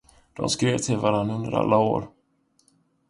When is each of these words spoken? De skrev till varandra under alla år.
De 0.35 0.49
skrev 0.49 0.77
till 0.77 0.97
varandra 0.97 1.35
under 1.35 1.51
alla 1.51 1.77
år. 1.77 2.09